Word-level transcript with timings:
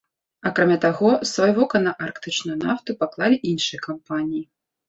Акрамя 0.49 0.77
таго, 0.85 1.11
сваё 1.33 1.53
вока 1.59 1.77
на 1.87 1.93
арктычную 2.07 2.57
нафту 2.65 2.99
паклалі 3.05 3.37
іншыя 3.55 3.79
кампаніі. 3.89 4.43